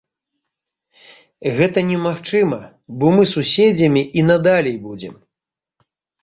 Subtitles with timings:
[1.59, 2.59] Гэта немагчыма,
[3.03, 5.15] бо мы суседзямі і надалей будзем.